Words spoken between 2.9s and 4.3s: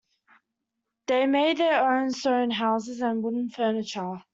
and wooden furniture.